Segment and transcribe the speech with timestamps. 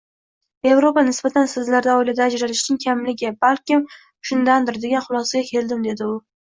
[0.69, 3.81] Evropaga nisbatan sizlarda oilada ajralishning kamligi ham balki
[4.33, 6.23] shundandir, degan xulosaga keldim dedi u.